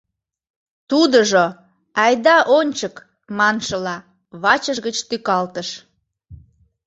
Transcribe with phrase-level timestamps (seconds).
[0.89, 1.45] Тудыжо,
[2.03, 2.95] «Айда ончык»
[3.37, 3.97] маншыла,
[4.41, 5.69] вачыж гыч тӱкалтыш.